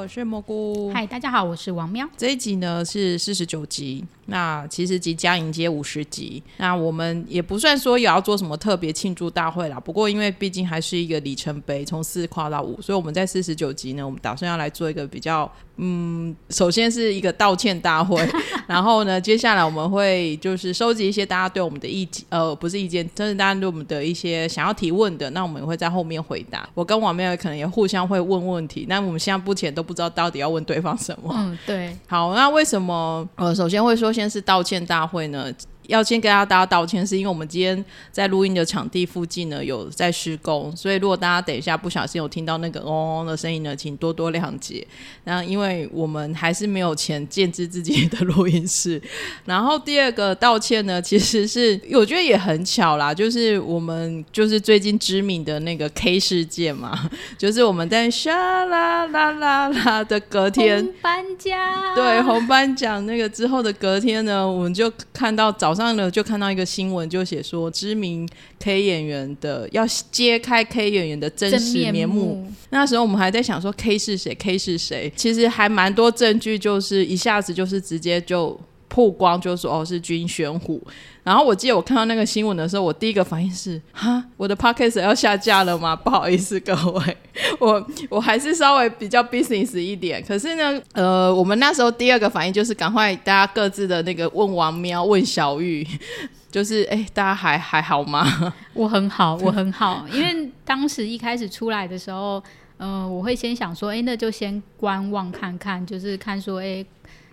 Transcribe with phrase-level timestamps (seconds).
[0.00, 0.90] 我是蘑菇。
[0.94, 2.08] 嗨，大家好，我是王喵。
[2.16, 6.42] 这一集呢是四十九集，那其实即将迎接五十集。
[6.56, 15.50] 那我们也不算说也要做什么特别庆祝大会啦，不过因为毕竟还是一个里程碑，从四跨到五，所以我们在四十九集呢，我们打算要来做一个比较，
[15.82, 18.22] 嗯，首先是一个道歉大会，
[18.68, 26.68] 然后呢，接下来我们会就是收集一些大家对我们的意见，呃，不是意见，就是大家对我们的一些想要提问的，那我们会在后面回答。
[26.74, 31.32] 我跟王妹可能也互相会问问题，那我们现在目前都不知道到底要问对方什么。
[31.34, 31.96] 嗯，对。
[32.06, 35.50] 好，那为什么呃，首先会说先是道歉大会呢？
[35.90, 44.86] 要先跟大家道歉，是因为我们今天在录音的场地附近呢有在施工，所以如果大家等一下不小心有听到那个嗡嗡的声音呢，请多多谅解。
[45.24, 49.02] 那因为我们还是没有钱建制自己的录音室。
[49.44, 61.58] 然后第二个道歉呢，其实是我觉得也很巧啦，就是我们就是最近知名的那个 K 事件嘛，就是我们在沙啦啦啦啦的隔天颁奖，
[61.96, 65.79] 对红颁奖那个之后的隔天呢，我们就看到早上。
[65.86, 68.28] 上呢就看到一个新闻，就写说知名
[68.58, 72.46] K 演员的要揭开 K 演员的真实面目。
[72.70, 75.12] 那时候我们还在想说 K 是谁，K 是谁？
[75.16, 78.58] 其实还蛮多证据，就是一下子就是直接就
[78.90, 80.86] 曝光，就说哦是军宣虎。
[81.22, 85.94] 然后我记得我看到那个新闻的时候，我第一个反应是哈，我的 podcast 要下架了吗？
[85.94, 87.16] 不好意思各位，
[87.60, 90.22] 我我还是稍微比较 business 一点。
[90.26, 95.86] 可是呢，呃，我们那时候第二个反应就是赶快大家各自的那个问王喵，问小玉，
[96.50, 98.26] 就是哎，大家还还好吗？
[98.74, 102.42] 我很好，我很好，因为当时一开始出来的时候，
[102.78, 106.84] 嗯，我会先想说，哎，那就先观望看看，就是看说，哎。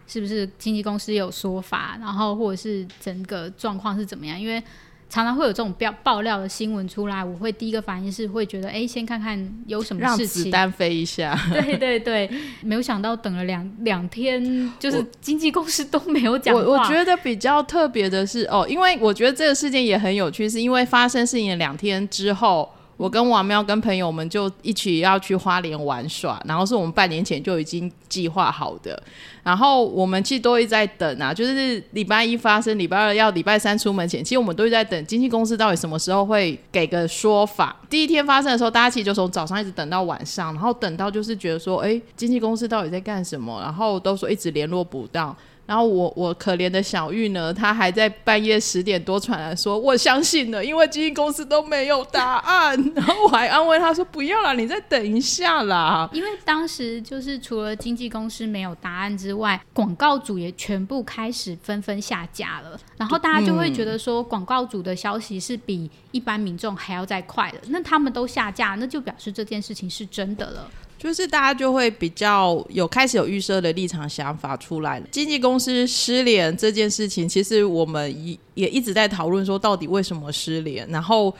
[0.07, 4.39] 是不是经纪公司有说法，然后或者是整个状况是怎么样？
[4.39, 4.63] 因为
[5.09, 11.37] 常常会有这种爆爆料的新闻出来，我会第一个反应是会觉得，哎，先看看有什么事情，让子弹飞一下。
[11.51, 12.29] 对对对，
[12.61, 16.61] 没有想到等了两两天，就是经纪公司都没有讲话。
[16.61, 22.69] 我我觉得比较特别的是，哦，因为我觉得这个事件也很有趣，是因为发生事情的两天之后。
[22.97, 29.01] 我跟王喵跟朋友们就一起要去花莲玩耍，然后是我们半年前就已经计划好的，
[29.43, 37.75] 然后我们其实都一直在等啊，就是礼拜一发生，礼拜二要礼拜三出门前，其实我们都一直在等经纪公司到底什么时候会给个说法。
[37.87, 43.61] 第一天发生的时候，大家其实就从早上一直等到晚上，然后等到就是觉得说，哎，经纪公司到底在干什么？
[43.61, 45.35] 然后都说一直联络不到。
[45.67, 52.75] 然后我我可怜的小玉呢，她还在半夜十点多传来说，我相信了，因为经纪公司都没有答案。
[52.95, 56.09] 然后我还安慰她说，不要啦，你再等一下啦。
[56.13, 62.79] 因为当时就是除了经纪公司没有答案之外，广告主也全部开始纷纷下架了。
[62.95, 67.57] 然后大家就会觉得说，广告主的消息是比一般民众还要再快的。
[67.67, 70.65] 那他们都下架，那就表示这件事情是真的了。
[70.97, 75.05] 就是大家就会比较有开始有预设的立场想法出来了。
[75.11, 80.87] 经纪公司失联这件事情，其实我们也也一直在讨论说，到底为什么失联？
[80.89, 81.31] 然后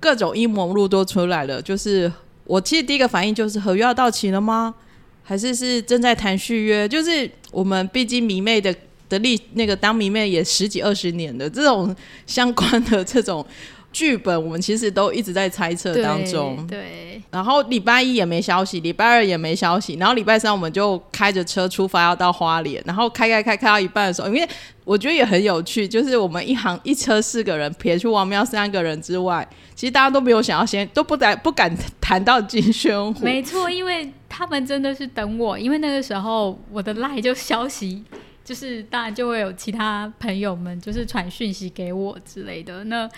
[0.00, 1.62] 各种阴谋论都出来了。
[1.62, 2.12] 就是
[2.44, 4.74] 我其实第一个反应就是合约要到期了吗？
[5.22, 6.88] 还是是正在谈续约？
[6.88, 8.74] 就是我们毕竟迷妹的
[9.08, 11.94] 的历那个当迷妹也十几二十年的这种
[12.26, 13.46] 相关的这种。
[13.94, 17.22] 剧本我们其实都一直在猜测当中，对。
[17.30, 24.48] 然后礼拜一也没消息，礼拜二也没消息，然后礼拜三我们就开着车出发要到花莲，然后开开开开到一半的时候，因为
[24.84, 33.22] 我觉得也很有趣，就是我们一行一车四个人，撇出王喵三个人之外，其实大家都没有想要先都不敢不敢谈到金宣虎。
[33.24, 38.04] 没错，因为他们真的是等我，因为那个时候我的赖就消息，
[38.44, 43.08] 就是当然就会有其他朋友们就是传讯息给我之类的那。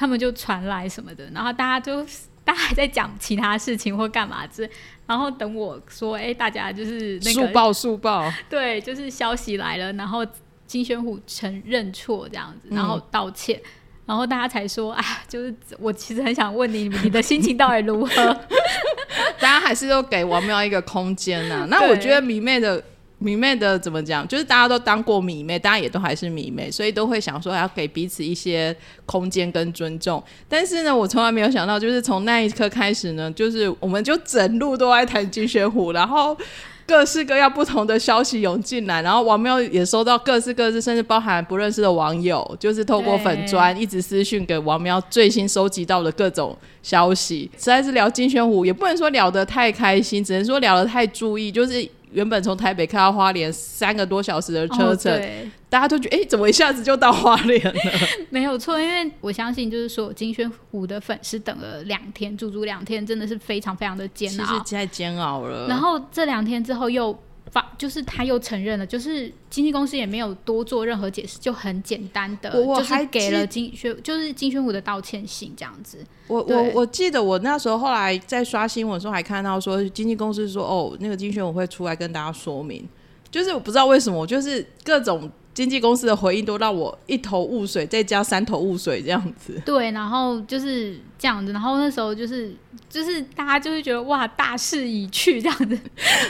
[0.00, 2.02] 他们就传来什么的，然后大家就
[2.42, 4.66] 大家还在讲其他事情或干嘛之，
[5.06, 10.26] 然后等我说，哎，大家就是那个速报速报， 对，就是消息来了，然后
[10.66, 13.60] 金宣虎承认错这样子，然后道歉，
[14.06, 18.40] 然后大家才说，啊，就是我其实很想问你，你的心情到底如何？
[19.38, 21.66] 大家还是都给王喵一个空间呐。
[21.68, 22.82] 那我觉得迷妹的。
[23.22, 24.26] 迷妹的怎么讲？
[24.26, 28.74] 就是大家都当过迷妹，大家也都还是迷妹，所以都会想说要给彼此一些
[29.04, 30.22] 空间跟尊重。
[30.48, 36.34] 但是呢，我从来没有想到，就是从那一刻开始呢，就是我们就整路都在谈金雪虎，然后
[36.86, 47.50] 各式各样不同的消息涌进来，然后王喵也收到各式各式，甚至包含不认识的网友，就是透过粉砖一直私讯给王喵最新收集到的各种消息。
[47.58, 51.86] 实在是聊金雪虎，也不能说聊得太开心，只能说聊得太注意，就是。
[52.12, 57.72] 原本从台北开到花莲三个多小时的车程，哦大家都觉得哎、诶怎么一下子就到花莲了？
[58.30, 64.58] 没有错，因为我相信就是说金宣虎的粉丝等了两天，足足两天，真的是非常非常的煎熬实熬。
[64.64, 65.68] 太煎熬了。
[65.68, 67.16] 然后这两天之后又
[67.50, 75.98] 发，就是他又承认了，就是经纪公司也没有多做任何解释，就很简单的，我我就是还给了金宣，就是金宣虎的道歉信这样子。
[76.28, 82.88] 我我我记得我那时候后来在刷新闻的时候还看到说，经纪公司说哦，那个金宣武会出来跟大家说明，
[83.30, 89.60] 就是我不知道为什么，就是各种经纪公司的回应都让我一头雾水，再加三头雾水这样子。
[89.66, 92.52] 对，然后就是这样子，然后那时候就是
[92.88, 95.78] 就是大家就会觉得哇，大势已去这样子，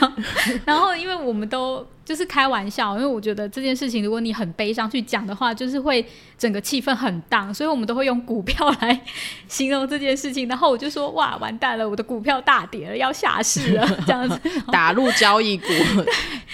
[0.65, 6.05] 然后因为我们都就是开玩笑，因为我觉得这件事情如果你很悲伤去讲的话，就是会
[6.37, 9.01] 整个气氛很荡，所以我们都会用股票来
[9.47, 10.47] 形容这件事情。
[10.49, 14.37] 然后我就说哇，完蛋了，我的股票大跌了，要下市了 这样子。
[14.71, 15.67] 打入交易股，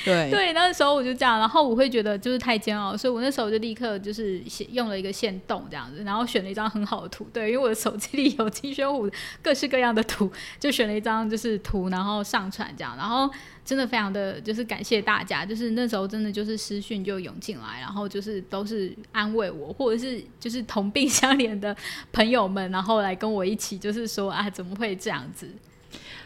[0.05, 9.09] 对 对，那时候我就这样，然后我会觉得就是太煎熬，所以我那时候就立刻就是写用了一个线动这样子，然后选了一张很好的图，对，因为我的手机里 有金宣虎
[9.41, 13.29] 各式各样的图，就选了一张就是图，然后上传这样，然后
[13.63, 21.75] 真的非常的就是感谢大家，就是那时候真的就是私讯就涌进来，然后就是都是安慰我，或者是就是同病相怜的
[22.11, 25.47] 朋友们，然后来跟我一起就是说啊怎么会这样子？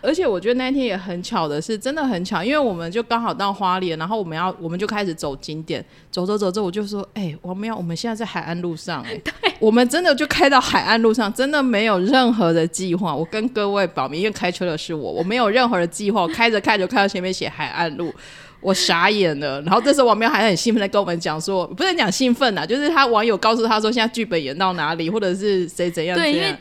[0.01, 9.21] 而且我觉得那一天也很巧的是，真的很巧，因为我们就刚好到花莲，然后我们要我们就开始走景点，走走走走，我就说，哎、王喵，我们现在在海岸路上、哎，
[9.59, 13.15] 我们真的就开到海岸路上，真的没有任何的计划。
[13.15, 18.13] 我跟各位保密，因为开车的是我，我没有任何的计划，我开着开着看到前面写海岸路。
[18.61, 26.57] 我傻眼了，然后这时候王喵还很兴奋的跟我们讲说，不是讲兴奋啊，就是他网友告诉他说现在剧本演到哪里，或者是谁怎样对因为怎样。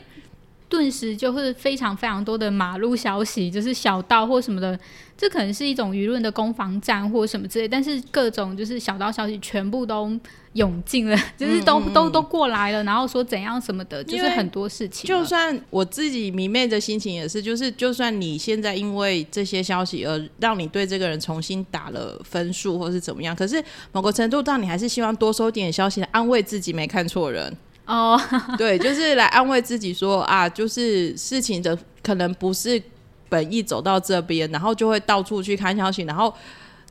[0.71, 4.79] 顿时就是非常非常多的马路消息，就是小道或什么的，
[5.17, 10.17] 这可能是一种舆论的攻防战或什么之类，但是各种就是小道消息全部都
[10.53, 15.05] 涌进了，就是都、都都过来了，然后说怎样什么的，就是很多事情。
[15.05, 27.53] 就算我自己迷妹的心情也是，就是就算你现在因为这些消息而让你对这个人重新打了分数，或是怎么样，可是某个程度上，你还是希望多收点消息来安慰自己没看错人。
[27.91, 28.17] 哦，
[28.57, 32.81] 对，就是来安慰自己说啊，就是事情的可能不是
[33.27, 36.33] 本意走到这边，然后就会到处去看消息，然后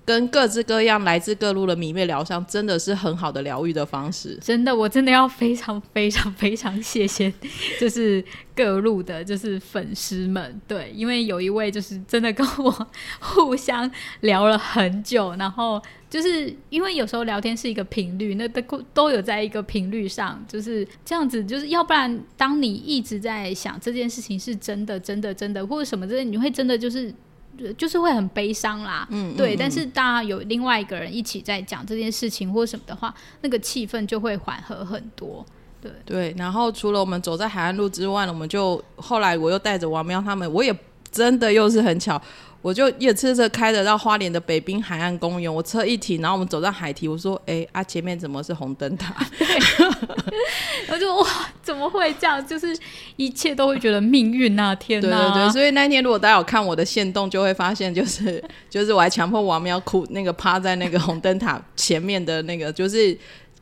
[0.05, 4.39] 跟各式各样来自各路的迷妹疗伤，真的是很好的疗愈的方式。
[4.43, 7.33] 真的，我真的要非常非常非常谢谢，
[7.81, 8.23] 就是
[8.55, 12.87] 各路的，就是粉丝们，对，因为有一位就是真的跟我
[13.21, 27.15] 互相聊了很久，然后就是因为有时候聊天是一个频率，那都都有在一个频率上，就是这样子，就是要不然当你一直在想这件事情是真的、真的、真的，或者什么之类，你会真的就是。
[27.77, 29.55] 就是会很悲伤啦，嗯，对。
[29.55, 35.45] 但是当然有另外一个人一起在讲这件事情或什么的话，那个气氛就会缓和很多。
[35.79, 40.75] 对对，然后除了我们走在海岸路之外呢，我们就后来我又带着王喵他们，我也
[41.11, 42.19] 真的又是很巧，
[42.63, 49.15] 我就也车车开着到花莲的北滨海岸公园，我车一停，然后我们走到海堤，我说：“哎啊，前面怎么是红灯塔？”
[50.93, 51.27] 我就哇，
[51.63, 52.45] 怎么会这样？
[52.47, 52.77] 就是
[53.17, 55.33] 一切都会觉得命运啊，天对哪！
[55.33, 63.17] 对对，所以那天如果大家有看我的线动，就会发现就是 就是我还强迫王喵哭那个趴在那个红灯塔前面的那个，就是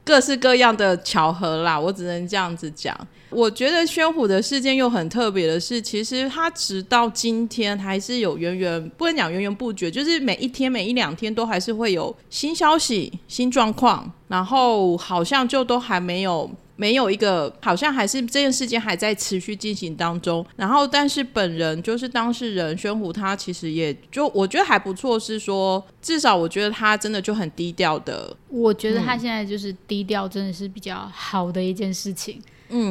[0.05, 2.97] 各式各样的巧合啦，我只能这样子讲。
[3.31, 20.47] 我觉得宣虎的事件又很特别的是，其实他直到今天还是有源源不能讲源源不绝，就是每一天每一两天都还是会有新消息、新状况，然后好像就都还没有没有一个，好像还是这件事件还在持续进行当中。
[20.57, 32.37] 然后，但是本人就是当事人宣虎，他其实也就我觉得还不错，是说至少我觉得他真的就很低调的，我觉得他现在就是低调，真的是比较好的一件事情。
[32.37, 32.43] 嗯，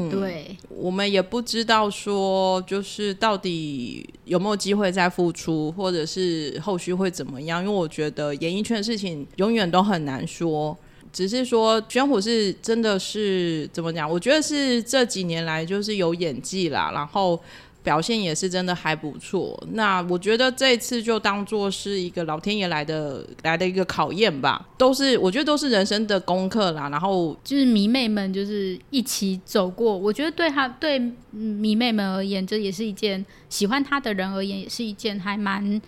[0.10, 10.76] 对，我们也不知道说就是到底有没有机会再复出，或者是后续会怎么样，因为我觉得演艺圈的事情永远都很难说。
[11.14, 14.08] 只是说玄虎是真的是怎么讲？
[14.10, 17.40] 我觉得是这几年来就是有演技啦，然后
[17.88, 19.58] 表现也是真的还不错。
[19.72, 26.90] 那我觉得这一次就当做是一个老天爷来的来的一个考验吧，都是我觉得都是人生的功课啦。
[26.90, 35.82] 然后就是迷妹们就是一起走过，我觉得对他对嗯迷妹们而言，这也是一件喜欢他的人而言，也是一件还蛮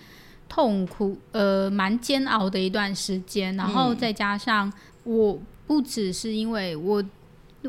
[0.48, 3.54] 痛苦呃蛮煎熬的一段时间。
[3.58, 4.72] 然后再加上
[5.04, 5.38] 我
[5.68, 7.04] 不只是因为我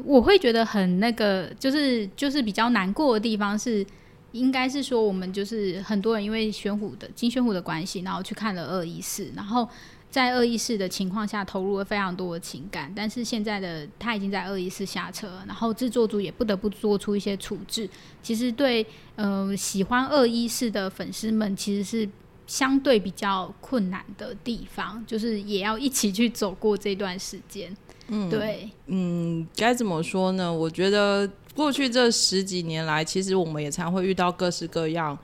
[0.05, 3.85] 我会觉得很那个，就是就是比较难过的地方是。
[4.33, 9.69] 应该是说我们就是很多人因为玄虎的金玄虎的关系，然后去看了二一四，然后
[10.11, 17.89] 在二一四的情况下投入了非常多的情感，但是现在的他已经在二一四下车，然后制作组也不得不做出一些处置。
[18.23, 18.85] 其实对
[19.17, 22.09] 呃喜欢二一四的粉丝们，其实是
[22.47, 27.73] 相对比较困难的地方，就是也要一起去走过这段时间。
[28.09, 30.53] 嗯，对，嗯，该怎么说呢？
[30.53, 35.19] 我觉得过去这十几年来，其实我们也常会遇到各式各样，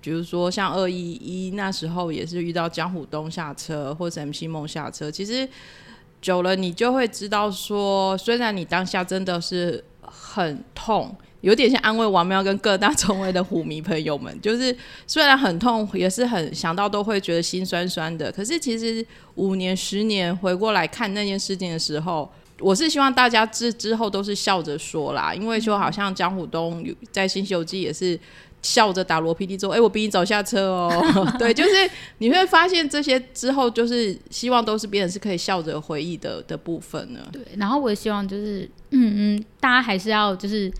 [0.00, 5.10] 比如说像二一一那时候也是遇到江虎东下车，或者 MC 梦下车。
[5.10, 5.48] 其实
[6.20, 11.14] 久了，你就会知道说，虽然你当下真的是很痛。
[11.40, 14.74] 有点像安慰王喵跟各大中位的虎迷朋友们，就是
[15.06, 18.32] 虽然很痛，也是很想到都会觉得心酸酸的。
[18.32, 22.32] 可是其实五年、十年回过来看那件事情的时候，
[22.64, 28.18] 我是希望大家之之后都是笑着说啦，因为就好像江虎东在新西游记也是
[28.62, 30.90] 笑着打罗 PD 说：“哎，我比你早下车哦。
[31.38, 31.70] ”对，就是
[32.18, 37.20] 你会发现这些之后，就是希望都是别人是可以笑着回忆的的部分呢。
[37.30, 40.72] 对，然后我也希望就是，嗯嗯，大家还是要就是。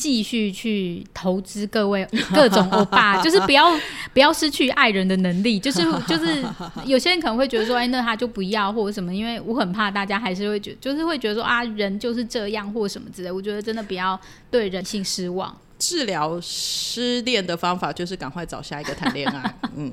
[0.00, 3.70] 继续去投资各位 各种欧巴， 就是不要
[4.14, 6.42] 不要失去爱人的能力，就是就是
[6.86, 13.30] 有些人可能会觉得说，哎，那他就不要或者什么，因为我很怕大家还是会觉，就是会觉得说啊，人就是这样或什么之类。
[13.30, 14.18] 我觉得真的不要
[14.50, 15.54] 对人性失望。
[15.80, 19.54] 治疗失恋的方法就是赶快找下一个谈恋爱。
[19.74, 19.90] 嗯，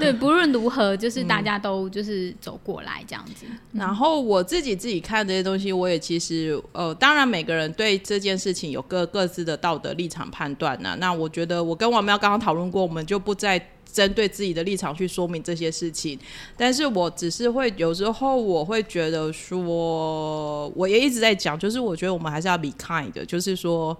[0.00, 3.46] 对，不论如何，就是大家都就是走过来这样子。
[3.72, 10.96] 然后我自己自己看这些东西，我也其实呃，当然每个人对这件事情有各各自的道德立场判断呢。
[10.98, 16.18] 那我觉得我跟王喵刚刚讨论过，我们就不再针对自己的立场去说明这些事情。
[16.56, 23.96] 但是我只是会有时候我会觉得说，我也一直在讲，就是我觉得我们还是要 be kind 的，就是说。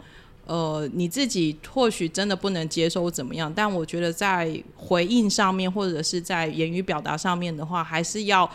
[0.46, 8.48] 呃，你自己或许真的不能接受怎么样，但我觉得在回应上面或者是在言语表达上面的话，还是要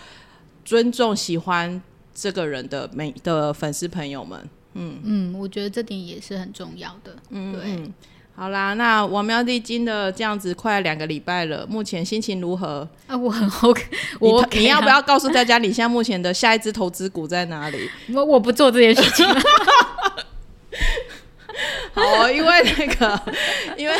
[0.64, 1.82] 尊重喜欢
[2.16, 4.50] 这个人的每的粉丝朋友们。
[4.74, 7.16] 嗯嗯，我觉得这点也是很重要的。
[7.30, 7.92] 嗯，对。
[8.34, 12.88] 好啦，那王喵弟经的这样子快两个礼拜了，目前心情如何？
[13.06, 13.84] 啊，我很 OK。
[14.20, 17.90] 我你要不要告诉大家，你现在目前的下一支投资股在哪里？
[18.16, 19.28] 我我不做这件事情。
[21.94, 23.22] 好，因为那个，
[23.78, 23.96] 因为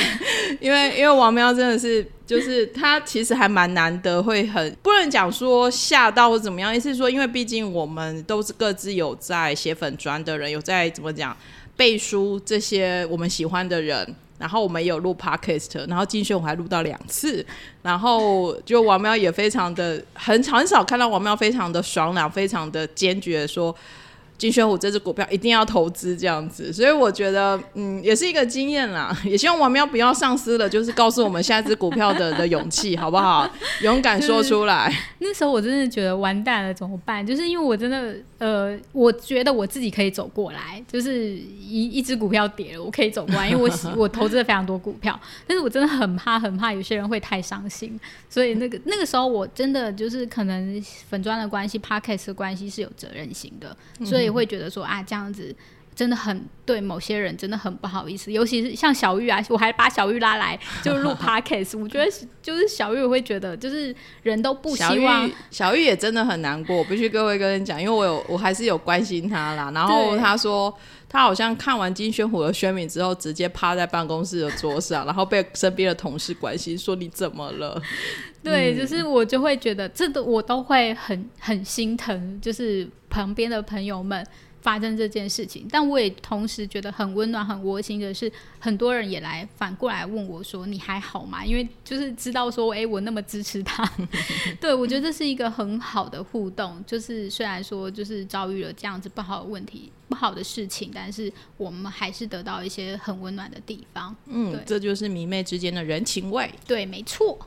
[0.62, 11.36] 因为因为王喵真的是，就是他其实还蛮难得，会很不能讲说吓到或怎么样，意思是说，因为毕竟我们都是各自有在写粉砖的人，有在怎么讲
[11.76, 17.46] 背书这些我们喜欢的人，然后我们也有录 podcast，然后金轩我还录到两次，
[17.82, 23.76] 然后就王喵也非常的很很少看到王喵非常的爽朗，非常的坚决说。
[24.42, 29.16] 金宣虎这只股票一定要投资这样子，所以我觉得，嗯，也是一个经验啦。
[29.24, 33.48] 也希望王喵不要丧失了，就是告诉我们下一只股票的的勇气，好不好？
[33.84, 34.92] 勇敢说出来。
[35.20, 37.24] 那时候我真的觉得完蛋了，怎么办？
[37.24, 54.31] 就是因为我真的，呃，我觉得我自己可以走过来，就是一一只股票跌了，我可以走过来，因为我我投资了非常多股票，但是我真的很怕，很怕有些人会太伤心，所以那个 那个时候我真的就是可能粉砖的关系，Parkes 的关系是有责任心的，所以。
[54.32, 55.56] 会觉得说啊，这样子
[55.94, 62.10] 真的很对某些人真的很不好意思，尤其是像小玉啊，我还把小玉拉来就录 podcast，我觉得
[62.42, 69.70] 就是小玉会觉得就是人都不希望小玉也真的很难过，我必须各位跟你讲，因为我有我还是有关心他啦。
[69.76, 70.74] 然后他说
[71.10, 77.80] 他好像看完金宣虎的宣明之后，直接趴在办公室的桌上，然后被身边的同事关心说你怎么了？
[78.44, 84.26] 对，就是我就会觉得这都我都会很很心疼，就是旁边的朋友们
[84.62, 93.84] 发生这件事情，但我也同时觉得很温暖、很窝心的是，很多人也来反过来问我说：“你还好吗？”因为就是知道说，哎，我那么支持他，
[94.60, 96.84] 对我觉得这是一个很好的互动。
[96.86, 104.16] 就是虽然说就是遭遇了这样子不好的问题、不好的事情，但是我们还是得到一些很温暖的地方。
[104.28, 106.52] 嗯，这就是迷妹之间的人情味。
[106.68, 107.38] 对，没错。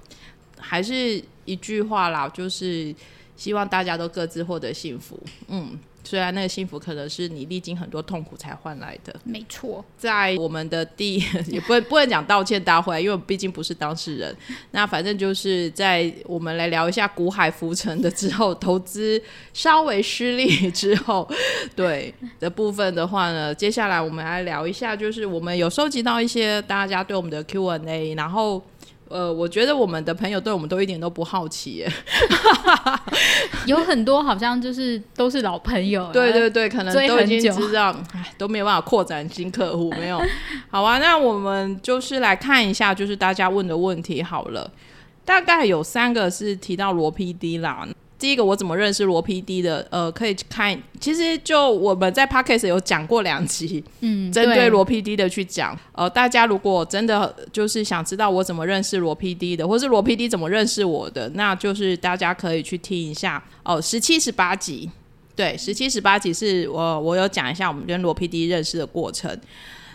[0.59, 2.95] 还是一句话啦，就是
[3.37, 5.19] 希望大家都各自获得幸福。
[5.49, 9.15] 嗯，虽然那个幸福可能是你历经很多痛苦才换来的。
[9.25, 11.17] 没错，在我们的第
[11.49, 14.35] 也不不能讲道歉大会，因为毕竟不是当事人。
[14.71, 19.21] 那反正就是在我们来聊一下股海浮沉的之后，投资
[19.53, 21.29] 稍微失利之后，
[21.75, 28.63] 对的部分的话呢，接下来我们来聊一下，就是我们有收集到一些大家对我们的 Q&A，然后。
[29.15, 31.89] 呃，我觉得我们的朋友对我们都一点都不好奇耶。
[33.65, 40.21] 有很多好像就是都是老朋友，对对对，可能都已经知道，哎，都没有办法扩展新客户，没有。
[40.69, 44.69] 好啊，那我们就是来看一下，就是大家问的问题好了，
[45.25, 47.87] 大概有三个是提到罗 PD 啦。
[48.25, 49.87] 第一个我怎么认识罗 PD 的？
[49.91, 55.79] 呃，可以看，其实就我们在 Podcast 有讲过两集，嗯，针对罗 PD 的去讲。
[55.93, 64.89] 呃，大家如果真的就是想知道我怎么认识罗 PD 的，或是罗 PD 怎么认识我的，那就是大家可以去听一下哦，十七、十八集。
[65.37, 69.39] 对，十七、十八集是我我有讲一下我们跟罗 PD 认识的过程。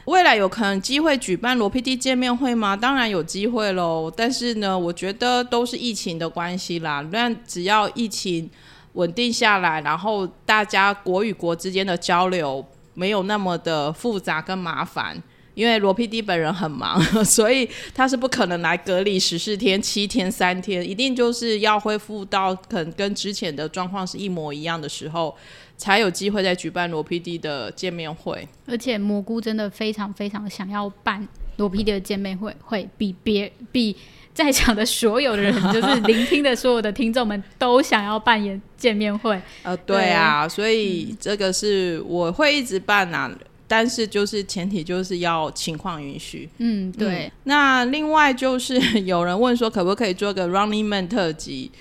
[0.09, 2.75] 未来有可能机会举办罗 PD 见面会吗？
[2.75, 4.11] 当然有机会喽。
[4.17, 7.07] 但是呢，我觉得都是疫情的关系啦。
[7.11, 8.49] 那只要疫情
[8.93, 15.21] 稳定下来，然后大家国与国之间的交流没有那么的复杂跟麻烦，
[15.53, 25.37] 因为罗 PD 本人很忙， 所以他是不可能来隔离十四天、七天、三天，一定就是要恢复到可能跟之前的状况是一模一样的时候，
[25.79, 28.47] 才有机会再举办罗 PD 的见面会。
[28.67, 33.95] 而且蘑菇真的非常非常想要办罗 PD 的见面会，会比别比
[34.33, 39.41] 在场的所有的人，就是聆听的所有的听众们都想要扮演见面会。
[39.63, 43.31] 呃， 对啊，所以这个是我会一直办啊，
[43.67, 46.49] 但是就是前提就是要情况允许。
[46.57, 51.71] 嗯，对，那另外就是有人问说，可不可以做个 Running Man 特辑？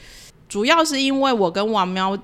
[0.48, 2.18] 主要是因为我跟王喵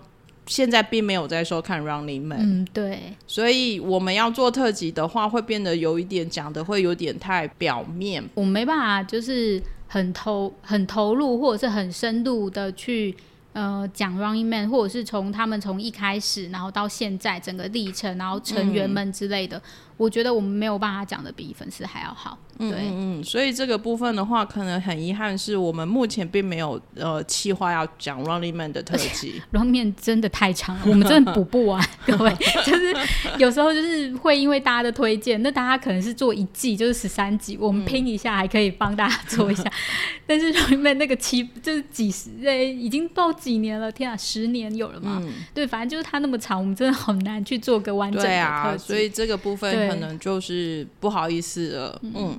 [0.47, 8.23] 现在并没有在收看 Running Man，、嗯，对，所以我们要做特辑的话，会变得有一点讲的会有点太表面。
[8.35, 13.15] 我没办法，就是很投很投入，或者是很深度的去
[13.55, 19.61] 呃讲 Running Man，或者是从他们从一开始，然后到现在整个历程，然后成员们之类的，
[19.97, 22.39] 我觉得我们没有办法讲的比粉丝还要好。
[22.57, 29.43] 对，嗯，所以这个部分的话，可能很遗憾是我们目前并没有呃计划要讲 Running Man 的特辑。
[29.53, 32.33] Running Man 真的太长了，我们真的补不完， 各位，
[32.65, 32.95] 就是
[33.39, 39.65] 有时候就是会因为大家的推荐，那大家可能是做一季就是十三集，我们拼一下还可以帮大家做一下，
[40.25, 45.21] 但是 Running Man 那个七就是几十，呃，已经到几年了，天啊，十年有了嘛？
[45.53, 52.01] 对，反正就是它那么长，我们真的很难去做个完整的对啊，所以这个部分对可能就是不好意思了。
[52.03, 52.39] 嗯，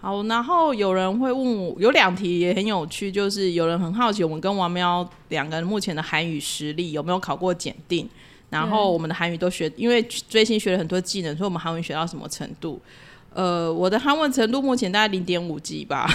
[0.00, 8.08] 好，然后有人会问我，有两题也很有趣，就是有人很好奇我们跟王喵两个人目前的韩语实力有没有考过检定，
[8.50, 12.80] 然后我们的韩语都学，因为追星学了很多技能，所以我们韩文学到什么程度？
[13.34, 16.08] 呃，我的韩文程度目前大概零点五级吧，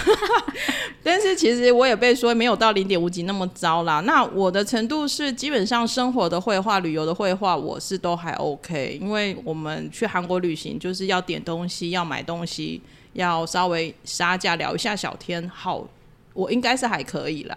[1.02, 4.00] 但是其实我也被说没有到零点五级那么糟啦。
[4.00, 12.80] 那我的程度是基本上生活的绘画、旅游的绘画，我是都还 OK，因为我们去韩国旅行就是要点东西、要买东西，
[13.14, 15.86] 要稍微杀价聊一下小天，好，
[16.34, 17.54] 我应该是还可以啦。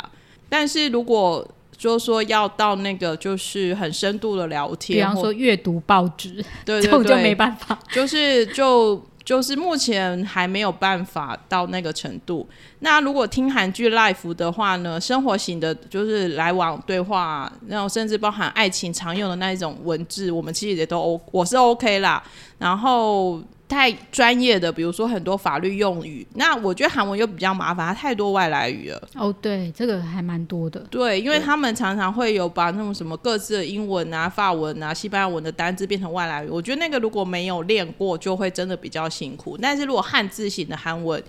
[0.49, 1.47] 但是如果
[1.77, 7.79] 就说要到那个就是很深度的聊天，比方说阅读报纸，对对就没办法。
[7.91, 12.47] 就是就就是目前还没有办法到那个程度。
[12.79, 22.23] 那如果听韩剧 Life 的话呢，生活型的，就是来往对话，然后甚至包含爱情常用的那一种文字，我们其实也都 O，我是 OK 啦。
[22.61, 29.09] 然后太专业的，比如说很多法律用语，那我觉得韩文又比较麻烦，它太多外来语了。
[29.15, 30.79] 哦，对，这个还蛮多的。
[30.91, 39.57] 对，因为他们常常会有把那种什么各自的英文啊、法文啊、西班牙文的单字变成外来语，我觉得那个如果没有练过，就会真的比较辛苦。
[39.57, 41.21] 但是如果汉字型的韩文，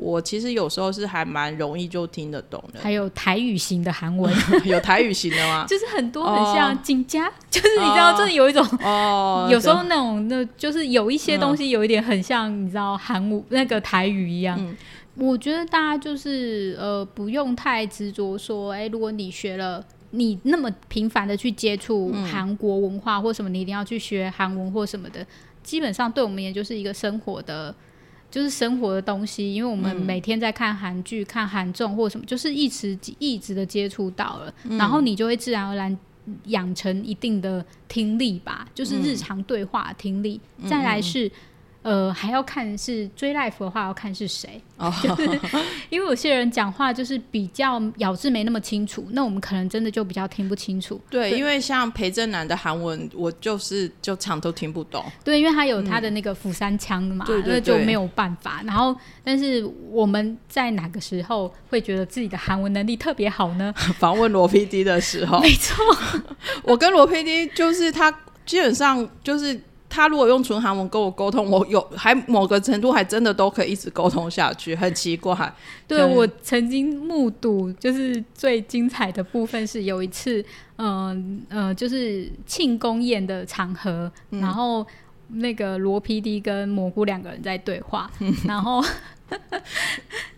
[0.00, 2.80] 我其实有时候是还蛮容易就听得懂的。
[2.80, 4.32] 还有台语型的韩文，
[4.64, 5.66] 有台语型的吗？
[5.68, 14.56] 就是很多很像哦景家， 就是你知道，哦真的有一种哦，有时候那种那就是有一些东西有一点很像，你知道韩舞那个台语一样。
[14.58, 14.74] 嗯
[15.16, 19.84] 我觉得大家就是呃不用太执着说，哎、如果你学了。
[20.12, 25.24] 你那么频繁的去接触嗯韩国文化或什么，你一定要去学韩文或什么的，
[25.62, 27.72] 基本上对我们也就是一个生活的，
[28.30, 29.54] 就是生活的东西。
[29.54, 35.98] 因为我们嗯每天在看韩剧、看韩综或什么，就是一直一直的接触到了，嗯然后你就会自然而然
[36.46, 40.40] 养成一定的听力吧，就是嗯日常对话听力。
[40.68, 41.30] 再来是。
[41.82, 45.40] 呃，还要看是追 life 的话，要看是谁，哦 就是
[45.88, 51.00] 因为有些人讲话就是比较咬字没那么清楚，那我们可能真的就比较听不清楚。
[51.08, 55.04] 对，对因为像裴正南的韩文，我就是就常都听不懂。
[55.24, 58.62] 对，因为他有他的那个釜山腔的嘛，那就没有办法。
[58.66, 63.72] 然后，但是我们在哪个时候会觉得自己的韩文能力特别好呢？
[63.98, 65.82] 访问罗 PD 的时候，没错，
[66.62, 68.14] 我跟罗 PD 就是他
[68.44, 69.58] 基本上就是
[69.90, 75.52] 他如果用纯韩文跟我沟通，我有还某个程度还真的都可以一直沟通下去，很奇怪。
[75.88, 80.42] 对我曾经目睹，就是最精彩的部分是有一次，
[80.76, 84.86] 嗯呃，就是庆功宴的场合，然后
[85.28, 88.10] 那个罗 PD 跟蘑菇两个人在对话，
[88.46, 88.80] 然后。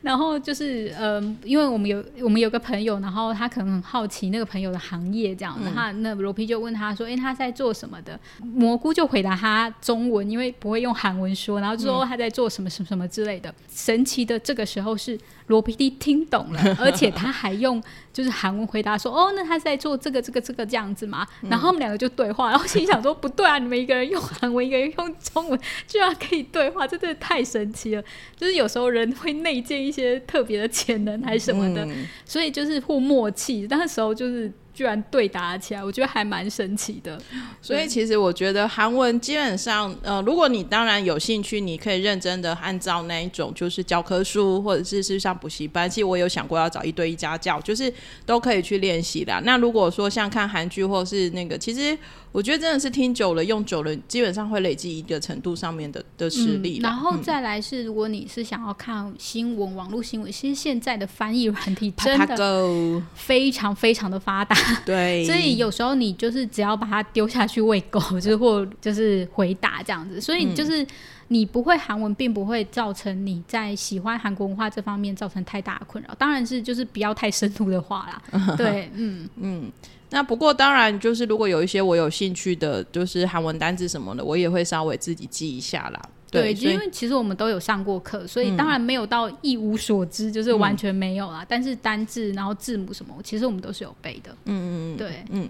[0.03, 13.55] 然后就是嗯，因为我们有我们有个朋友，然后他可能很好奇那个朋友的行业这样子，他那罗皮就问他说：“哎，他在做什么的？”蘑菇就回答他中文，因为不会用韩文说，然后就说他在做什么什么什么之类的。
[13.73, 28.03] 神奇的这个时候是罗皮蒂听懂了，而且他还用就是韩文回答说：“哦，那他在做这个这个这个这样子嘛？”然后我们两个就对话，然后心想说：“不对啊，你们一个人用韩文，一个人用中文，居然可以对话，这真的太神奇了！
[28.37, 31.87] 就是有时候人会内建一些特别的潜能还是什么的，
[32.24, 33.66] 所以就是互默契。
[33.68, 37.20] 那时候就是居然对答起来，我觉得还蛮神奇的。
[37.61, 45.88] 所以其实我觉得韩文基本上，呃，如果你当然有兴趣，你可以认真的按照那一种就是教科书，或者是是上补习班。
[45.88, 47.92] 其实我有想过要找一对一家教，就是
[48.24, 49.38] 都可以去练习的。
[49.44, 51.96] 那如果说像看韩剧或是那个，其实。
[52.33, 56.79] 我觉得真的是听久了、用久了，基本上会累积一个程度上面的的实力。
[56.79, 64.57] 然后再来是，如果你是想要看新闻、网络新闻，其实现在的翻译软体真的非常非常的发达。
[64.87, 70.18] 对，所以有时候你就是只要把它丢下去喂狗， 就是或就是回答这样子。
[70.18, 70.87] 所以就是
[71.29, 76.14] 你不会韩文，并不会造成你在喜欢韩国文化这方面造成太大的困扰。
[76.14, 78.57] 当然是就是不要太深入的话啦。
[78.57, 79.71] 对，嗯嗯。
[80.12, 86.01] 那不过当然，就是如果有一些我有兴趣的，就是韩文单字什么的，我也会稍微自己记一下啦。
[86.31, 91.44] 对，因为其实我们都有上过课，所以当然没有到一无所知，就是完全没有啦。
[91.46, 94.31] 但是单字，然后字母什么，其实我们都是有背的。
[94.44, 95.48] 嗯嗯嗯，对，嗯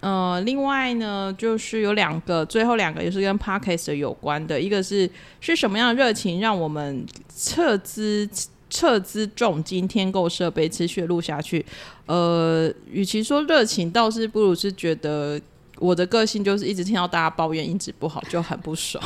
[0.00, 5.08] 呃，另外呢，就是有两个，最后两个也是跟 podcast 有关的，一个是
[5.40, 7.04] 是什么样的热情让我们
[7.36, 8.28] 撤资。
[8.76, 11.64] 撤资重金添购设备，持续录下去。
[12.04, 15.40] 呃，与其说热情，倒是不如是觉得
[15.78, 19.02] 我的个性就是一直听到大家抱怨音质不好，就很不爽，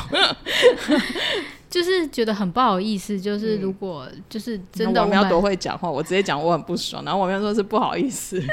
[1.71, 3.19] 就是觉得很不好意思。
[3.19, 8.43] 就是如果就是真的，我们要多会讲话，我直接讲我很不爽，然后我们要说是不好意思。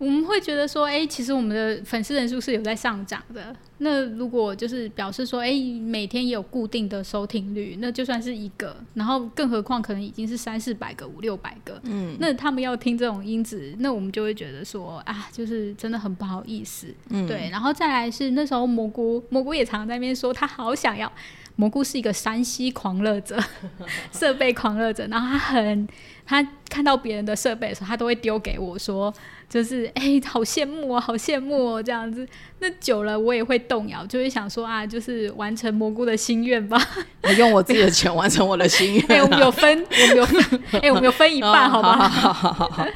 [0.00, 3.54] 我们会觉得说，哎，其实我们的粉丝人数是有在上涨的。
[3.82, 8.74] 那如果就是表示说，哎，每天也有固定的收听率，那就算是一个。
[8.94, 11.78] 然后，更何况可能已经是三四百个、五六百个。
[11.82, 12.16] 嗯。
[12.18, 16.86] 那他们要听这种音质，那我们就会觉得说，啊，就是真的很不好意思。
[17.10, 17.26] 嗯。
[17.26, 17.50] 对。
[17.52, 21.12] 然后再来是那时候蘑菇，蘑菇也常常在那边说，他好想要。
[21.56, 23.38] 蘑菇是一个山西狂热者，
[24.12, 25.06] 设备狂热者。
[25.08, 25.88] 然后他很，
[26.24, 29.12] 他看到别人的设备的时候，他都会丢给我说。
[29.50, 32.26] 就是 哎，好羡慕哦，好羡慕哦，这样子。
[32.62, 36.78] 那久了我也会动摇，就会想说啊，就是完成蘑菇的心愿吧。
[37.24, 39.04] 我用我自己的钱完成我的心愿。
[39.08, 42.08] 哎，我们有分，我们有分，哎，我们有分一半，好吧？
[42.08, 42.86] 好好好好。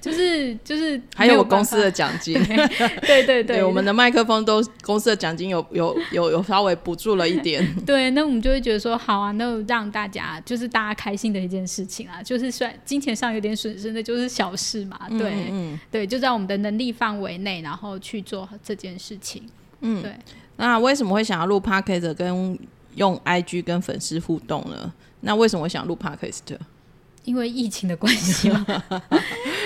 [0.00, 2.34] 就是就是，还有我公司的奖金。
[3.02, 7.62] 对对对，我们的麦克风都公司的奖金有有有有稍微补助了一点。
[7.86, 14.98] 对，那我们就会觉得说，好啊，那让大家就是大家开心的一件事情啊，就是算金钱上有点损失，那就是小事嘛。
[15.10, 15.78] 对，嗯。
[15.90, 19.48] 对，就在我们的能力范围内，然后去做这件事情。
[19.80, 20.12] 嗯，对。
[20.56, 22.58] 那为什么会想要录 podcast 跟
[22.94, 24.92] 用 IG 跟粉丝互动呢？
[25.20, 26.56] 那为什么想录 podcast？
[27.24, 28.66] 因为疫情的关系吗？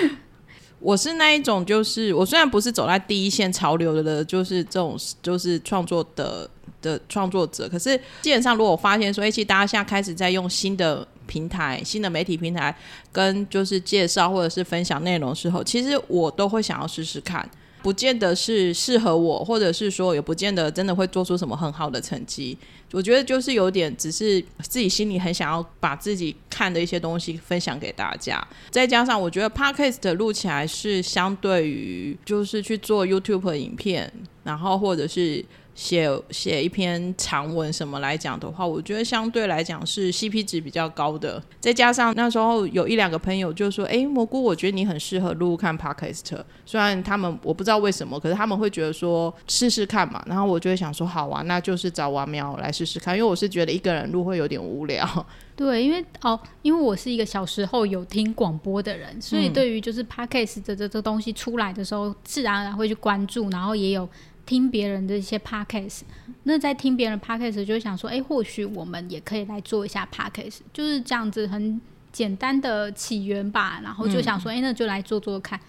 [0.79, 6.49] 我是那一种，就是我虽然不是走在第一线潮流的，就是这种就是创作的
[6.81, 11.07] 的创作者，可是基本上如果我发现说，哎，其实大家现在开始在用新的。
[11.29, 12.75] 平台新的媒体平台
[13.11, 17.47] 跟就是介绍或者是分享内容时候，其实我都会想要试试看，
[17.83, 22.57] 不见得是适合我，或者是说也不见得真的会做出什么很好的成绩。
[22.91, 34.11] 我觉得就是有点只是自己心里很想要把自己看的一些东西分享给大家，再加上我觉得 podcast 录起来是相对于就是去做 YouTube 影片，
[34.43, 35.45] 然后或者是。
[35.79, 41.41] 写写一篇长文什么来讲的话，我觉得相对来讲是 CP 值比较高的。
[41.61, 46.37] 再加上那时候有一两个朋友就说：“哎，蘑菇，我觉得你很适合录看 Podcast。”
[46.67, 50.21] 虽然他们我不知道为什么，可是他们会觉得说试试看嘛。
[50.27, 55.25] 然后我就会想说：“好啊，那就是找王苗来试试看。”因为我是觉得一个人录会有点无聊。
[55.55, 64.09] 对，因为哦，因为我是一个小时候有听广播的人，所以对于就是 Podcast 的这这东西出来的时候，自然而然会去关注，然后也有。
[64.49, 65.99] 听别人的一些 podcast，
[66.41, 71.79] 那在听别人 podcast 就想说，哎，或许我们也可以来做一下 podcast，就是这样子很
[72.11, 73.79] 简单的起源吧。
[73.83, 75.59] 然后就想说，哎，那就来做做看。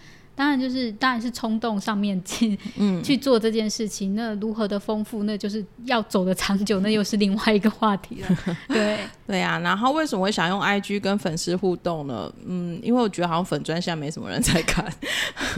[0.41, 4.15] 当然就是当然是冲动上面去嗯去做这件事情。
[4.15, 8.29] 那如何的丰富，那就是要走的长久， 那又是另外一个话题了。
[8.69, 12.33] 对对啊，然后为什么会想用 IG 跟粉丝互动呢？
[12.47, 14.83] 嗯，因为我觉得好像粉专现在没什么人在看，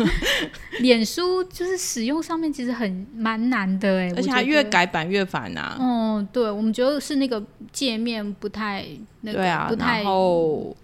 [0.83, 5.77] 脸书就是使用上面其实很蛮难的哎，而且它越改版越烦呐。
[5.79, 7.41] 嗯，对，我们觉得是那个
[7.71, 8.85] 界面不太
[9.21, 10.77] 那个，不太然后。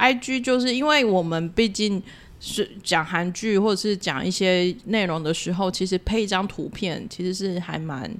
[0.00, 2.00] I G 就是因为我们毕竟
[2.40, 8.10] 是讲韩剧或者是讲一些内容的时候，其实配一张图片其实是还蛮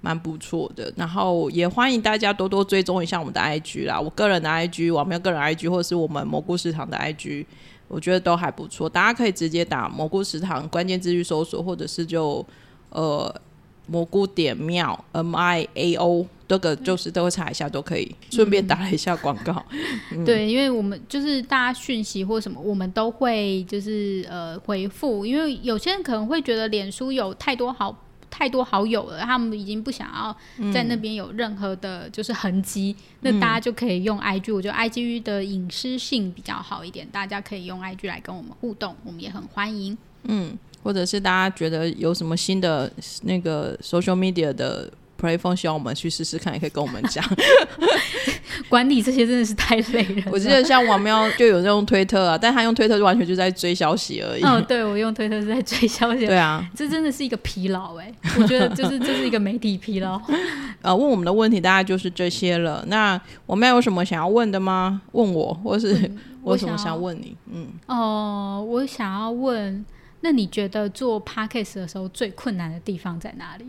[0.00, 0.92] 蛮不错的。
[0.96, 7.46] 然后也欢迎大家多多追踪一下我们的 I G 啦，我个人的 I G，我们有个人 I G，或者是我们蘑菇食堂的 I G，
[7.88, 8.88] 我觉得都还不错。
[8.88, 12.46] 大家可以直接打蘑菇食堂关键字去搜索，或者是就
[12.90, 13.42] 呃。
[13.86, 19.64] 蘑菇点妙，M I A O，这个就是都会查一下，都可以顺便打了一下广告。
[20.24, 27.96] 对，因为我们就是大家讯息或什么，我们都会就是呃回复，因为有些人可能会觉得脸书有太多好
[28.28, 30.36] 太多好友了，他们已经不想要
[30.72, 39.96] 在那边有任何的就是痕迹，那大家就可以用 I G，我觉得 I G 的隐私性比较好一点，大家可以用 I G 来跟我们互动，我们也很欢迎。
[40.24, 40.58] 嗯。
[40.86, 42.88] 或者是大家觉得有什么新的
[43.22, 44.88] 那个 social media 的
[45.20, 47.24] platform 需要我们去试试看，也可以跟我们讲。
[48.68, 50.22] 管理这些真的是太累了。
[50.30, 54.42] 我记得像王喵就有用推特啊，但他用推特就完全就在追消息而已。
[54.44, 56.24] 哦，对我用推特是在追消息。
[56.24, 60.20] 对啊，这真的是一个疲劳哎，我觉得就是这是一个媒体疲劳。
[60.82, 62.84] 呃，问我们的问题大概就是这些了。
[62.86, 65.02] 那我们有什么想要问的吗？
[65.10, 66.08] 问我，或是
[66.42, 67.36] 我有什么想问你？
[67.52, 69.84] 嗯，哦，我想要问。
[70.26, 73.64] 那你觉得做 podcast 的时候最困难的地方在哪里？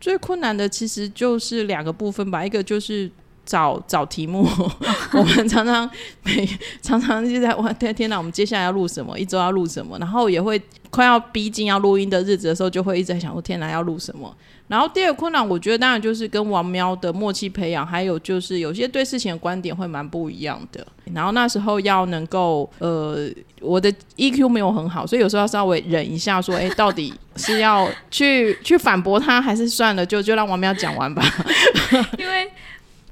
[0.00, 3.10] 最困难的其实就是两个部分吧，一个就是
[3.44, 4.46] 找找题目，
[5.12, 5.90] 我们常常
[6.22, 6.48] 每
[6.80, 10.56] 常常就在问天天哪，我们接下来要录什么，一周要录什么，然后也会
[10.94, 14.32] 快要逼近要录音的日子的时候，就会一直在想说天哪要录什么。
[14.68, 20.86] 然后第二个困难，我觉得当然就是跟王喵的默契培养，还有就是有些对事情的观点会蛮不一样的。
[21.12, 23.28] 然后那时候要能够，呃，
[23.60, 31.22] 我的 EQ 没有很好，所以有时候要稍微忍一下，说，哎，到底是要去去反驳他，还是算了，就就让王喵讲完吧，
[32.16, 32.48] 因为。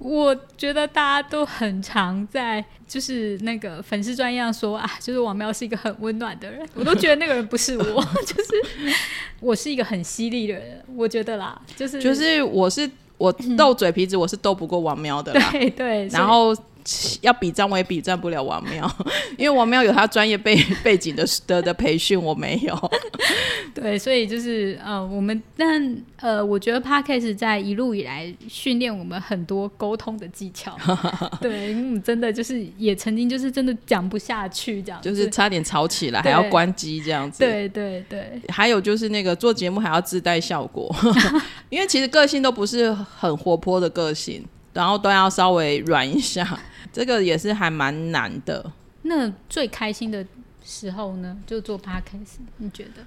[0.03, 8.97] 我觉得大家都很常在就是那个粉丝专业说啊，就是王喵是一个很温暖的人， 我都觉得那个人不是我， 就是
[9.41, 16.57] 我是一个很犀利的人，我觉得啦，就是就是我是我斗嘴皮子，我是斗不过王喵的， 对对，然后。
[17.21, 18.91] 要比战我也比战不了王庙，
[19.39, 22.91] 因为王庙有他专业背背景的的的培训，我没有。
[23.75, 30.77] 对，所以就是呃，我们但呃，我觉得 Parkes 在一路以来训练我们很多沟通的技巧。
[31.41, 37.39] 对，嗯，真的就是也曾经就是真的讲不下去这样，就是差点吵起来，还要关机这样子。
[37.39, 38.41] 对对对。
[38.49, 40.95] 还有就是那个做节目还要自带效果，
[41.71, 46.59] 因为其实个性都不是很活泼的个性，然后都要稍微软一下。
[46.93, 48.73] 这个也是还蛮难的。
[49.03, 50.25] 那最开心的
[50.65, 51.37] 时候呢？
[51.47, 53.03] 就做 podcast，你觉得？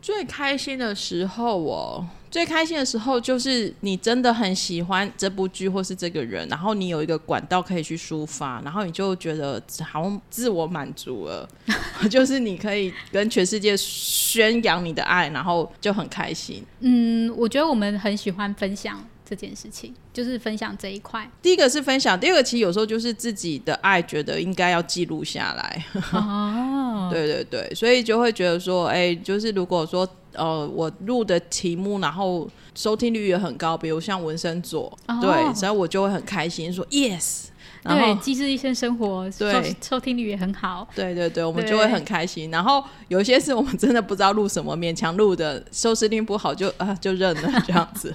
[0.00, 11.48] 最开心的时候哦，最开心的时候就是你真的很喜欢这部剧或是这个人，然后你有一个管道可以去抒发，然后你就觉得好像自我满足了，
[12.10, 16.62] 就是你可以跟全世界宣扬你的爱，然后就很开心。
[16.80, 19.02] 嗯，我觉得我们很喜欢分享。
[19.34, 21.28] 这件事情就是分享这一块。
[21.42, 25.84] 第一个是分享，第二个其实有时候就是自己的爱，觉得应该要记录下来。
[26.12, 37.44] 哦， 对对对，所以就会觉得说，哎，就是如果说呃，我录的题目，然后收听率也很高，比如像纹身左，对，所以我就会很开心，说 yes。
[37.84, 40.88] 对，机智一生生活，对，收听率也很好。
[40.94, 42.50] 对对对，我们就会很开心。
[42.50, 48.14] 然后有一些是我们真的不知道录什么，勉强录的，收视率不好就啊就认了这样子。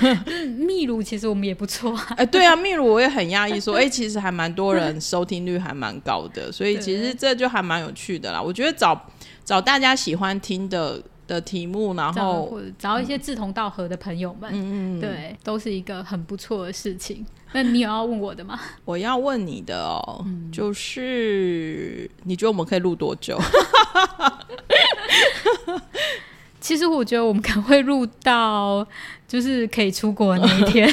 [0.58, 1.94] 秘鲁其实我们也不错。
[2.16, 8.40] 哎，对啊，秘鲁我也很压抑，说 哎，其实还蛮多人收听率还蛮高的，所以其实这就还蛮有趣的啦。
[8.40, 9.08] 我觉得找
[9.44, 11.02] 找大家喜欢听的。
[11.34, 17.24] 的题目，然后找一些志同道合的朋友们，嗯嗯，对，都是一个很不错的事情。
[17.52, 18.58] 那你有要问我的吗？
[18.84, 23.38] 我要问你的哦，就是你觉得我们可以录多久？
[26.60, 28.86] 其实我觉得我们可能会录到。
[29.30, 30.92] 就是可以出国那一天，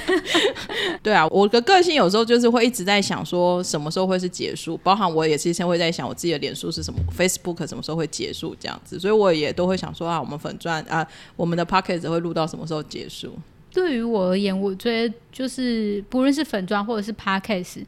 [1.01, 13.33] 对啊，我的个性有时候就是会一直在想说什么时候会是结束，包含我也是先会在想我自己的脸书是什么，Facebook 什么时候会结束这样子，所以我也都会想说啊，我们粉钻啊，我们的 p o c k e t 会录到什么时候结束？
[13.73, 17.87] 对于我而言，我觉得就是不论是粉钻或者是 p o c k e t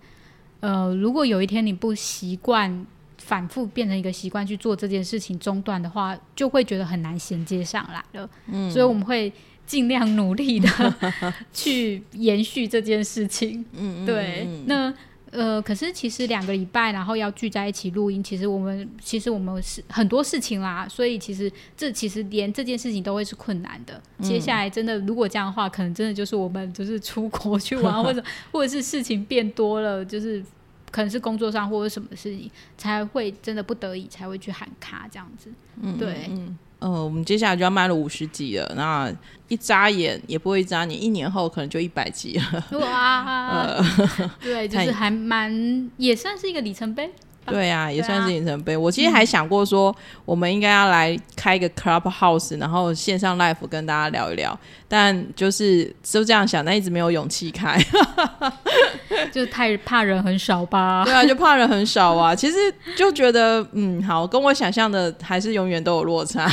[0.61, 2.87] 呃，如果有一天你不习惯。
[3.21, 8.27] 反复变成一个习惯去做这件事情，中断的话，就会觉得很难衔接上来了。
[8.47, 9.31] 嗯，所以我们会
[9.69, 10.67] 尽量努力的
[11.53, 13.63] 去延续这件事情。
[13.73, 14.91] 嗯，对，那。
[15.31, 24.01] 呃，可是其实两个礼拜，然后要聚在一起录音，其实我们其实我们是很多事情啦，所以其实这其实连这件事情都会是困难的。
[24.23, 30.43] 接下来真的如果这样的话，可能真的就是我们就是出国去玩， 或者或者是事情变多了，就是
[30.89, 35.51] 可能是工作上或者什么事情才会真的不得已才会去喊卡这样子。
[35.79, 36.27] 嗯，对。
[36.79, 39.13] 呃，我们接下来就要卖了五十集了，那
[39.49, 42.79] 一眨眼也不会一眨眼，一年后可能就一百集了。
[42.79, 43.75] 哇，
[44.41, 47.11] 对，就是还蛮也算是一个里程碑。
[47.47, 48.77] 对啊，也算是里程碑。
[48.77, 54.57] 我其实还想过说，我们应该要来开一个 Clubhouse，然后线上 Live 跟大家聊一聊。
[54.87, 57.79] 但就是就这样想，但一直没有勇气开，
[59.31, 61.03] 就太怕人很少吧？
[61.09, 62.35] 对啊，就怕人很少啊。
[62.35, 62.57] 其实
[62.95, 66.47] 就觉得，嗯，好，跟我想象的还是永远都有落差。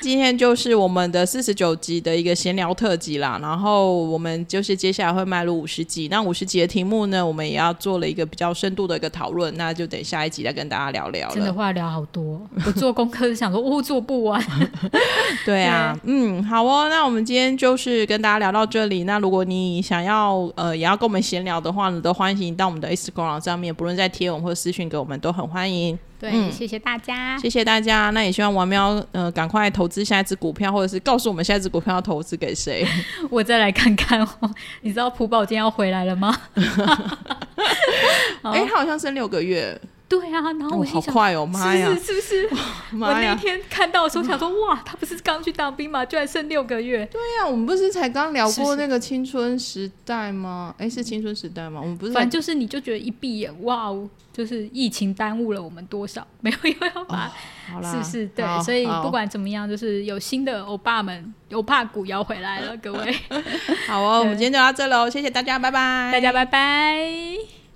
[0.00, 11.28] 今天就是我们的四十九集的一个闲聊特辑啦，然后我们就是接下来会迈入五十集，那五十集的题目呢，我们也要做了一个比较深度的一个讨论，那就等下一集再跟大家聊聊。
[11.30, 14.42] 真的话聊好多，我做功课是想说，哦，做不完。
[15.44, 19.04] 对啊，嗯，好哦，那我们今天就是跟大家聊到这里。
[19.04, 25.98] 那如果你想要呃也要跟我们闲聊的话呢，都欢迎到我们的 Instagram 上面，不论在贴文或私讯给我们，都很欢迎。
[26.20, 28.10] 对，谢谢大家，谢谢大家。
[28.10, 32.86] 那也希望王喵呃赶快投资下一只股票，或者是告诉我们下一只股票要投资给谁。
[33.30, 34.28] 我再来看看哦。
[34.82, 36.36] 你知道普宝今天要回来了吗？
[38.42, 39.78] 哎，他好像剩六个月。
[40.08, 42.48] 对啊，然后我好快哦，妈呀，是不是？
[42.92, 46.04] 我那天看到的时候想说，哇，他不是刚去当兵吗？
[46.04, 47.04] 居然剩六个月。
[47.06, 50.74] 对呀，我们不是才刚聊过那个青春时代吗？
[50.78, 51.80] 哎，是青春时代吗？
[51.82, 54.08] 我们不是，反正就是你就觉得一闭眼，哇哦。
[54.30, 56.24] 就是疫情耽误了我们多少？
[56.40, 57.28] 没有，又要把，
[57.82, 63.12] 是不是，对，所以不管怎么样，就是有新的欧巴们，欧巴股要回来了，各位。
[63.88, 67.67] 好哦，我们今天就到这喽，谢谢大家，拜拜，大家拜拜。